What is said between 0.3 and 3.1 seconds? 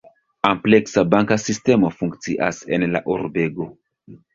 Ampleksa banka sistemo funkcias en la